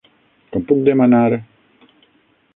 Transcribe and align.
Com 0.55 0.63
puc 0.71 0.81
demanar...? 0.87 1.29